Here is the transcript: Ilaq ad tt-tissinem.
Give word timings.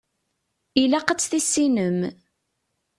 Ilaq 0.81 1.07
ad 1.09 1.19
tt-tissinem. 1.19 1.99